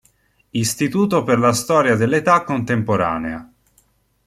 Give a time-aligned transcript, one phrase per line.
[0.49, 3.47] Istituto per la storia dell'età contemporanea.